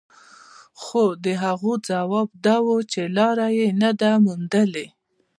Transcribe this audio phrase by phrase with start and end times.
[0.81, 4.85] خو د هغوی ځواب دا و چې لاره يې نه ده موندلې.